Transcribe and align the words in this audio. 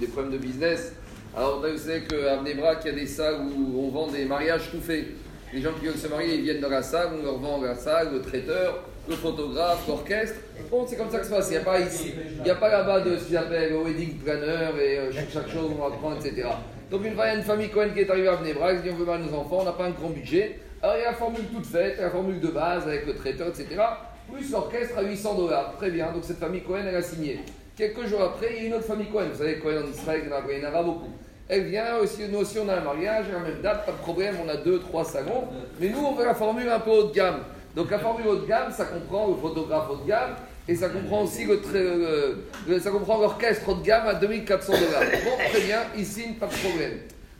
des 0.00 0.06
problèmes 0.06 0.32
de 0.32 0.38
business. 0.38 0.92
Alors, 1.36 1.60
vous 1.60 1.78
savez 1.78 2.02
qu'à 2.02 2.36
Bnebrak, 2.36 2.78
il 2.84 2.88
y 2.88 2.90
a 2.90 2.94
des 2.94 3.06
salles 3.06 3.40
où 3.40 3.80
on 3.80 3.90
vend 3.90 4.08
des 4.08 4.24
mariages 4.24 4.70
tout 4.70 4.80
faits. 4.80 5.06
Les 5.52 5.62
gens 5.62 5.70
qui 5.78 5.86
veulent 5.86 5.96
se 5.96 6.08
marier, 6.08 6.36
ils 6.36 6.42
viennent 6.42 6.60
dans 6.60 6.68
la 6.68 6.82
salle, 6.82 7.08
on 7.18 7.22
leur 7.22 7.38
vend 7.38 7.60
la 7.62 7.74
salle, 7.74 8.12
le 8.12 8.20
traiteur, 8.20 8.82
le 9.08 9.14
photographe, 9.14 9.86
l'orchestre. 9.86 10.36
Bon, 10.70 10.84
c'est 10.86 10.96
comme 10.96 11.10
ça 11.10 11.18
que 11.18 11.26
ça 11.26 11.30
se 11.30 11.36
passe. 11.36 11.48
Il 11.48 11.52
n'y 11.52 11.56
a 11.58 11.60
pas 11.60 11.80
ici, 11.80 12.12
il 12.38 12.42
n'y 12.42 12.50
a 12.50 12.54
pas 12.56 12.68
là-bas 12.68 13.00
de 13.00 13.16
ce 13.16 13.24
qu'ils 13.24 13.36
appellent 13.36 13.70
le 13.70 13.78
wedding 13.78 14.18
planner 14.18 14.70
et 14.82 14.98
euh, 14.98 15.12
chaque, 15.12 15.48
chose 15.48 15.70
on 15.70 15.88
va 15.88 15.96
prendre, 15.96 16.16
etc. 16.16 16.48
Donc, 16.90 17.04
une 17.04 17.14
fois, 17.14 17.32
une 17.32 17.42
famille 17.42 17.70
Cohen 17.70 17.90
qui 17.94 18.00
est 18.00 18.10
arrivée 18.10 18.28
à 18.28 18.36
Bnebrak, 18.36 18.82
dit 18.82 18.90
on 18.90 18.96
veut 18.96 19.04
marier 19.04 19.24
nos 19.26 19.36
enfants, 19.36 19.58
on 19.60 19.64
n'a 19.64 19.72
pas 19.72 19.86
un 19.86 19.90
grand 19.90 20.10
budget. 20.10 20.58
Alors, 20.82 20.96
il 20.96 21.02
y 21.02 21.04
a 21.04 21.10
la 21.10 21.16
formule 21.16 21.44
toute 21.54 21.66
faite, 21.66 21.98
la 22.00 22.10
formule 22.10 22.40
de 22.40 22.48
base 22.48 22.86
avec 22.86 23.06
le 23.06 23.14
traiteur, 23.14 23.48
etc. 23.48 23.80
Plus 24.32 24.50
l'orchestre 24.50 24.98
à 24.98 25.02
800 25.02 25.34
dollars. 25.34 25.74
Très 25.76 25.90
bien, 25.90 26.12
donc 26.12 26.24
cette 26.24 26.38
famille 26.38 26.62
Cohen, 26.62 26.84
elle 26.86 26.96
a 26.96 27.02
signé. 27.02 27.40
Quelques 27.76 28.06
jours 28.06 28.22
après, 28.22 28.48
il 28.56 28.56
y 28.56 28.64
a 28.64 28.68
une 28.68 28.74
autre 28.74 28.84
famille 28.86 29.08
Cohen. 29.08 29.26
Vous 29.32 29.38
savez, 29.38 29.58
Cohen 29.58 29.82
en 29.86 29.90
Israël, 29.90 30.22
il 30.24 30.30
y 30.62 30.66
en 30.66 30.74
a- 30.74 30.82
beaucoup. 30.82 31.10
Elle 31.48 31.64
vient 31.66 31.96
aussi, 32.02 32.22
nous 32.30 32.38
aussi 32.40 32.58
on 32.58 32.68
a 32.68 32.74
un 32.76 32.80
mariage, 32.80 33.26
à 33.30 33.34
la 33.34 33.38
même 33.50 33.60
date, 33.62 33.86
pas 33.86 33.92
de 33.92 33.98
problème, 33.98 34.34
on 34.44 34.48
a 34.48 34.56
deux, 34.56 34.80
trois 34.80 35.04
salons. 35.04 35.44
Mais 35.78 35.90
nous, 35.90 35.98
on 36.04 36.12
veut 36.14 36.24
la 36.24 36.34
formule 36.34 36.68
un 36.68 36.80
peu 36.80 36.90
haut 36.90 37.04
de 37.04 37.12
gamme. 37.14 37.40
Donc 37.76 37.90
la 37.90 37.98
formule 37.98 38.26
haut 38.26 38.36
de 38.36 38.46
gamme, 38.46 38.72
ça 38.72 38.86
comprend 38.86 39.28
le 39.28 39.34
photographe 39.36 39.88
haut 39.90 39.96
de 39.96 40.08
gamme 40.08 40.34
et 40.66 40.74
ça 40.74 40.88
comprend 40.88 41.22
aussi 41.22 41.44
le, 41.44 42.38
le- 42.66 42.80
ça 42.80 42.90
comprend 42.90 43.18
l'orchestre 43.20 43.68
haut 43.68 43.74
de 43.74 43.82
gamme 43.84 44.06
à 44.08 44.14
2400 44.14 44.72
dollars. 44.72 45.02
Bon, 45.24 45.36
très 45.50 45.60
bien, 45.60 45.80
signent, 46.02 46.34
pas 46.40 46.46
de 46.46 46.54
problème. 46.54 46.98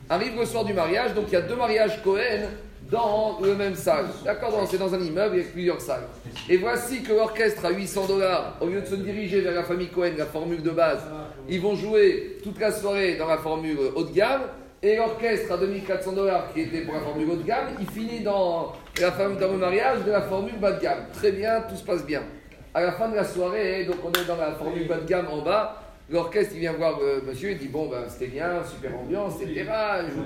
Arrive 0.09 0.38
le 0.38 0.45
soir 0.46 0.64
du 0.64 0.73
mariage, 0.74 1.14
donc 1.14 1.24
il 1.28 1.32
y 1.32 1.37
a 1.37 1.40
deux 1.40 1.56
mariages 1.56 2.00
Cohen 2.04 2.46
dans 2.90 3.38
le 3.42 3.54
même 3.54 3.74
salle. 3.74 4.06
D'accord 4.24 4.66
C'est 4.70 4.78
dans 4.78 4.95
un 4.95 5.00
immeuble 5.00 5.34
avec 5.36 5.52
plusieurs 5.52 5.80
salles. 5.80 6.04
Et 6.48 6.56
voici 6.56 7.02
que 7.02 7.12
l'orchestre 7.12 7.64
à 7.64 7.70
800 7.70 8.06
dollars, 8.06 8.56
au 8.60 8.66
lieu 8.66 8.80
de 8.80 8.86
se 8.86 8.95
diriger 8.95 9.40
vers 9.40 9.54
la 9.54 9.64
famille 9.64 9.88
Cohen, 9.88 10.12
la 10.16 10.26
formule 10.26 10.62
de 10.62 10.70
base, 10.70 11.00
ils 11.48 11.60
vont 11.60 11.74
jouer 11.74 12.38
toute 12.42 12.60
la 12.60 12.70
soirée 12.72 13.16
dans 13.16 13.26
la 13.26 13.38
formule 13.38 13.76
haut 13.95 14.04
de 14.04 14.12
gamme. 14.12 14.42
Et 14.82 14.96
l'orchestre 14.96 15.52
à 15.52 15.56
2400 15.56 16.12
dollars, 16.12 16.52
qui 16.52 16.60
était 16.60 16.82
pour 16.82 16.95
la 16.95 17.01
formule 17.01 17.30
haut 17.30 17.37
de 17.37 17.42
gamme, 17.42 17.68
il 17.80 17.87
finit 17.88 18.20
dans, 18.20 18.73
la 19.01 19.10
fam- 19.10 19.38
dans 19.38 19.51
le 19.52 19.59
mariage 19.59 20.04
de 20.04 20.12
la 20.12 20.23
formule 20.23 20.59
bas 20.60 20.73
de 20.73 20.82
gamme. 20.82 21.07
Très 21.14 21.32
bien, 21.32 21.62
tout 21.68 21.76
se 21.76 21.82
passe 21.84 22.04
bien. 22.04 22.23
À 22.74 22.82
la 22.82 22.92
fin 22.92 23.09
de 23.09 23.16
la 23.16 23.24
soirée, 23.24 23.84
donc 23.87 23.96
on 24.04 24.12
est 24.12 24.26
dans 24.26 24.37
la 24.37 24.52
formule 24.52 24.87
bas 24.87 24.98
de 24.98 25.07
gamme 25.09 25.26
en 25.32 25.38
bas. 25.42 25.82
L'orchestre, 26.09 26.52
il 26.54 26.60
vient 26.60 26.73
voir 26.73 27.01
euh, 27.02 27.21
monsieur, 27.26 27.51
il 27.51 27.59
dit 27.59 27.66
Bon, 27.66 27.88
ben, 27.88 28.04
c'était 28.09 28.29
bien, 28.29 28.62
super 28.65 28.96
ambiance, 28.96 29.40
etc. 29.43 29.65
Je 30.09 30.15
vous 30.15 30.24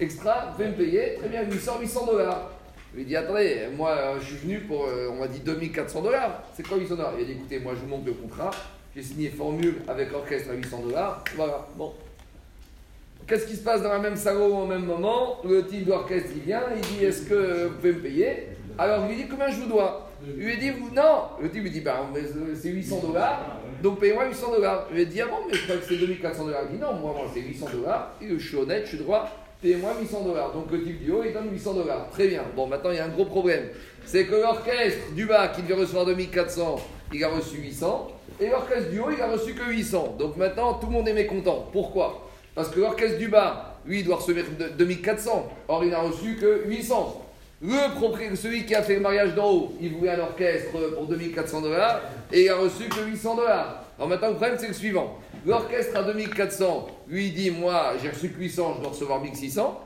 extra, 0.00 0.46
vous 0.46 0.56
pouvez 0.56 0.68
me 0.68 0.74
payer. 0.74 1.14
Très 1.18 1.28
bien, 1.28 1.44
800, 1.44 1.78
800 1.80 2.06
dollars. 2.06 2.50
Il 2.92 2.98
lui 2.98 3.04
dit 3.04 3.16
Attendez, 3.16 3.68
moi, 3.76 3.90
euh, 3.90 4.20
je 4.20 4.24
suis 4.24 4.36
venu 4.36 4.60
pour, 4.60 4.86
euh, 4.86 5.10
on 5.12 5.20
m'a 5.20 5.28
dit 5.28 5.38
2400 5.38 6.02
dollars. 6.02 6.42
C'est 6.54 6.66
quoi 6.66 6.78
800 6.78 6.96
dollars? 6.96 7.12
Il 7.16 7.22
a 7.22 7.26
dit 7.26 7.32
Écoutez, 7.32 7.60
moi, 7.60 7.74
je 7.76 7.80
vous 7.80 7.86
montre 7.86 8.06
le 8.06 8.12
contrat. 8.12 8.50
J'ai 8.94 9.02
signé 9.02 9.28
formule 9.28 9.82
avec 9.86 10.10
l'orchestre 10.10 10.50
à 10.50 10.54
800 10.54 10.82
dollars. 10.82 11.22
Voilà, 11.36 11.66
bon. 11.76 11.92
Qu'est-ce 13.26 13.46
qui 13.46 13.56
se 13.56 13.62
passe 13.62 13.82
dans 13.82 13.90
la 13.90 14.00
même 14.00 14.16
salon 14.16 14.62
au 14.62 14.66
même 14.66 14.84
moment? 14.84 15.38
Le 15.44 15.64
type 15.64 15.86
d'orchestre, 15.86 16.30
il 16.34 16.42
vient, 16.42 16.62
il 16.74 16.80
dit 16.80 17.04
Est-ce 17.04 17.22
que 17.22 17.66
vous 17.66 17.74
pouvez 17.76 17.92
me 17.92 18.00
payer? 18.00 18.48
Alors, 18.78 19.04
il 19.06 19.14
lui 19.14 19.22
dit 19.22 19.28
Combien 19.28 19.48
je 19.48 19.60
vous 19.60 19.68
dois? 19.68 20.10
Il 20.38 20.44
lui 20.44 20.58
dit 20.58 20.70
Non 20.94 21.22
Le 21.40 21.50
type 21.50 21.62
lui 21.62 21.70
dit 21.70 21.80
bah, 21.80 22.06
mais 22.12 22.20
C'est 22.54 22.68
800 22.70 23.00
dollars, 23.00 23.58
donc 23.82 24.00
payez-moi 24.00 24.26
800 24.28 24.50
dollars. 24.52 24.86
Il 24.90 24.96
lui 24.96 25.06
dit 25.06 25.20
Ah 25.20 25.26
bon, 25.26 25.36
mais 25.48 25.54
je 25.54 25.72
c'est 25.88 25.96
2400 25.96 26.44
dollars. 26.44 26.62
Il 26.70 26.76
dit 26.76 26.82
Non, 26.82 26.92
moi, 26.94 27.12
moi 27.16 27.26
c'est 27.32 27.40
800 27.40 27.66
dollars. 27.72 28.12
Je 28.20 28.36
suis 28.38 28.56
honnête, 28.56 28.82
je 28.84 28.88
suis 28.96 28.98
droit, 28.98 29.28
payez-moi 29.62 29.92
800 30.00 30.22
dollars. 30.22 30.52
Donc 30.52 30.70
le 30.70 30.82
type 30.82 31.02
du 31.04 31.10
haut, 31.12 31.22
il 31.24 31.32
donne 31.32 31.50
800 31.52 31.74
dollars. 31.74 32.08
Très 32.10 32.28
bien. 32.28 32.42
Bon, 32.56 32.66
maintenant, 32.66 32.90
il 32.90 32.96
y 32.96 33.00
a 33.00 33.04
un 33.04 33.08
gros 33.08 33.24
problème. 33.26 33.68
C'est 34.06 34.26
que 34.26 34.34
l'orchestre 34.34 35.12
du 35.14 35.26
bas, 35.26 35.48
qui 35.48 35.62
devait 35.62 35.74
recevoir 35.74 36.04
2400, 36.06 36.76
il 37.12 37.24
a 37.24 37.28
reçu 37.28 37.56
800. 37.58 38.08
Et 38.40 38.48
l'orchestre 38.48 38.90
du 38.90 38.98
haut, 39.00 39.10
il 39.10 39.20
a 39.20 39.28
reçu 39.30 39.54
que 39.54 39.64
800. 39.70 40.16
Donc 40.18 40.36
maintenant, 40.36 40.74
tout 40.74 40.86
le 40.86 40.92
monde 40.92 41.08
est 41.08 41.14
mécontent. 41.14 41.68
Pourquoi? 41.72 42.28
Parce 42.54 42.68
que 42.68 42.80
l'orchestre 42.80 43.18
du 43.18 43.28
bas, 43.28 43.76
lui, 43.86 44.00
il 44.00 44.04
doit 44.04 44.16
recevoir 44.16 44.44
de- 44.58 44.68
2400. 44.76 45.48
Or, 45.68 45.84
il 45.84 45.90
n'a 45.90 46.00
reçu 46.00 46.36
que 46.36 46.64
800. 46.66 47.20
Le 47.66 47.94
propriétaire, 47.94 48.36
celui 48.36 48.66
qui 48.66 48.74
a 48.74 48.82
fait 48.82 48.96
le 48.96 49.00
mariage 49.00 49.34
d'en 49.34 49.50
haut, 49.50 49.72
il 49.80 49.94
voulait 49.94 50.10
un 50.10 50.20
orchestre 50.20 50.70
pour 50.94 51.06
2400 51.06 51.62
dollars 51.62 52.02
et 52.30 52.42
il 52.42 52.48
a 52.50 52.56
reçu 52.56 52.90
que 52.90 53.00
800 53.02 53.36
dollars. 53.36 53.84
Alors 53.96 54.08
maintenant, 54.08 54.28
le 54.28 54.34
problème, 54.34 54.58
c'est 54.58 54.68
le 54.68 54.74
suivant. 54.74 55.18
L'orchestre 55.46 55.96
à 55.96 56.02
2400, 56.02 56.88
lui, 57.08 57.30
dit 57.30 57.50
Moi, 57.50 57.94
j'ai 58.02 58.10
reçu 58.10 58.28
que 58.28 58.38
800, 58.38 58.74
je 58.76 58.80
dois 58.82 58.90
recevoir 58.90 59.22
1600. 59.22 59.80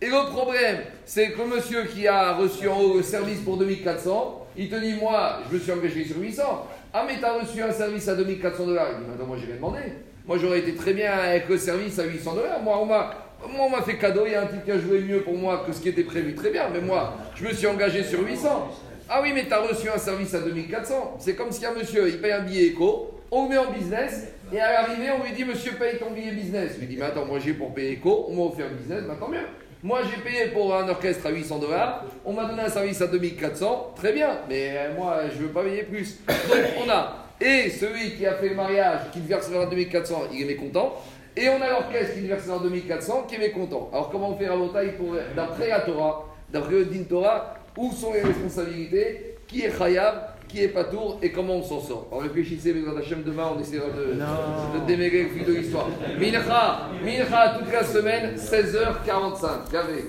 Et 0.00 0.06
le 0.06 0.30
problème, 0.30 0.82
c'est 1.04 1.32
que 1.32 1.38
le 1.38 1.56
monsieur 1.56 1.82
qui 1.86 2.06
a 2.06 2.34
reçu 2.34 2.68
en 2.68 2.80
haut 2.80 2.98
le 2.98 3.02
service 3.02 3.40
pour 3.40 3.56
2400, 3.56 4.46
il 4.56 4.70
te 4.70 4.76
dit 4.76 4.94
Moi, 4.94 5.40
je 5.50 5.56
me 5.56 5.60
suis 5.60 5.72
engagé 5.72 6.04
sur 6.04 6.18
800. 6.18 6.68
Ah, 6.92 7.04
mais 7.04 7.18
tu 7.18 7.24
as 7.24 7.32
reçu 7.32 7.60
un 7.62 7.72
service 7.72 8.06
à 8.06 8.14
2400 8.14 8.64
dollars. 8.64 8.88
Il 8.92 9.02
dit 9.02 9.10
Maintenant, 9.10 9.26
moi, 9.26 9.36
j'ai 9.40 9.46
rien 9.46 9.56
demandé. 9.56 9.80
Moi, 10.24 10.38
j'aurais 10.38 10.60
été 10.60 10.76
très 10.76 10.92
bien 10.92 11.10
avec 11.10 11.48
le 11.48 11.58
service 11.58 11.98
à 11.98 12.04
800 12.04 12.34
dollars. 12.36 12.62
Moi, 12.62 12.78
on 12.80 12.86
m'a. 12.86 13.10
Moi, 13.48 13.66
on 13.66 13.70
m'a 13.70 13.82
fait 13.82 13.96
cadeau, 13.96 14.22
il 14.26 14.32
y 14.32 14.34
a 14.34 14.42
un 14.42 14.46
type 14.46 14.64
qui 14.64 14.70
a 14.70 14.78
joué 14.78 15.00
mieux 15.00 15.20
pour 15.20 15.34
moi 15.34 15.64
que 15.66 15.72
ce 15.72 15.80
qui 15.80 15.88
était 15.88 16.04
prévu. 16.04 16.34
Très 16.34 16.50
bien, 16.50 16.68
mais 16.72 16.80
moi, 16.80 17.14
je 17.34 17.44
me 17.44 17.52
suis 17.52 17.66
engagé 17.66 18.02
sur 18.02 18.20
800. 18.20 18.70
Ah 19.08 19.20
oui, 19.22 19.32
mais 19.34 19.46
tu 19.46 19.52
as 19.52 19.60
reçu 19.60 19.88
un 19.88 19.98
service 19.98 20.34
à 20.34 20.40
2400. 20.40 21.16
C'est 21.18 21.34
comme 21.34 21.52
si 21.52 21.64
un 21.66 21.74
monsieur, 21.74 22.08
il 22.08 22.20
paye 22.20 22.32
un 22.32 22.40
billet 22.40 22.68
éco, 22.68 23.10
on 23.30 23.44
le 23.44 23.50
met 23.50 23.58
en 23.58 23.70
business, 23.70 24.28
et 24.52 24.60
à 24.60 24.72
l'arrivée, 24.72 25.10
on 25.10 25.22
lui 25.24 25.32
dit, 25.32 25.44
monsieur, 25.44 25.72
paye 25.72 25.98
ton 25.98 26.10
billet 26.10 26.32
business. 26.32 26.72
Il 26.76 26.80
lui 26.80 26.86
dit, 26.86 26.96
mais 26.96 27.06
attends, 27.06 27.26
moi 27.26 27.38
j'ai 27.38 27.52
pour 27.52 27.74
payer 27.74 27.92
éco, 27.92 28.26
on 28.28 28.36
m'a 28.36 28.42
offert 28.42 28.66
un 28.66 28.74
business, 28.74 29.02
maintenant 29.04 29.28
bien. 29.28 29.44
Moi, 29.82 30.00
j'ai 30.10 30.22
payé 30.22 30.46
pour 30.46 30.74
un 30.74 30.88
orchestre 30.88 31.26
à 31.26 31.30
800 31.30 31.58
dollars, 31.58 32.04
on 32.24 32.32
m'a 32.32 32.46
donné 32.46 32.62
un 32.62 32.70
service 32.70 33.02
à 33.02 33.06
2400, 33.06 33.92
très 33.96 34.14
bien, 34.14 34.38
mais 34.48 34.70
euh, 34.70 34.94
moi, 34.96 35.24
je 35.30 35.42
veux 35.42 35.48
pas 35.48 35.62
payer 35.62 35.82
plus. 35.82 36.20
Donc, 36.26 36.64
on 36.86 36.88
a, 36.88 37.24
et 37.40 37.68
celui 37.68 38.12
qui 38.12 38.24
a 38.24 38.34
fait 38.34 38.48
le 38.48 38.54
mariage, 38.54 39.00
qui 39.12 39.20
devait 39.20 39.34
recevoir 39.34 39.68
2400, 39.68 40.28
il 40.32 40.42
est 40.42 40.44
mécontent. 40.46 40.94
Et 41.36 41.48
on 41.48 41.60
a 41.60 41.68
l'orchestre 41.68 42.14
recevoir 42.32 42.60
2400, 42.60 43.24
qui 43.28 43.34
est 43.34 43.38
mécontent. 43.38 43.88
Alors, 43.92 44.10
comment 44.10 44.30
on 44.30 44.36
fait 44.36 44.46
à 44.46 44.54
taille 44.72 44.92
pour, 44.96 45.14
d'après 45.34 45.68
la 45.68 45.80
Torah, 45.80 46.26
d'après 46.52 46.72
le 46.72 46.84
Din 46.84 47.02
Torah, 47.04 47.54
où 47.76 47.90
sont 47.92 48.12
les 48.12 48.22
responsabilités, 48.22 49.36
qui 49.48 49.62
est 49.62 49.76
Khayab, 49.76 50.34
qui 50.48 50.62
est 50.62 50.68
Patour 50.68 51.18
et 51.20 51.32
comment 51.32 51.54
on 51.54 51.62
s'en 51.62 51.80
sort. 51.80 52.06
Alors 52.10 52.22
réfléchissez, 52.22 52.72
mais 52.72 52.82
dans 52.82 52.96
Hachem, 52.96 53.24
demain 53.24 53.50
on 53.56 53.60
essaiera 53.60 53.86
de, 53.88 54.12
de 54.14 54.86
démêler 54.86 55.24
le 55.24 55.28
fil 55.30 55.44
de 55.44 55.52
l'histoire. 55.52 55.88
Mincha, 56.18 56.90
Mincha 57.04 57.58
toute 57.58 57.72
la 57.72 57.82
semaine, 57.82 58.36
16h45. 58.36 59.66
Regardez. 59.66 60.04